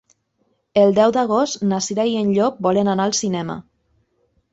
[0.83, 3.59] El deu d'agost na Cira i en Llop volen anar al cinema.